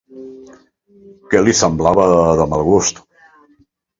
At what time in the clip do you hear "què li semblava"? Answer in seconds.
1.33-2.07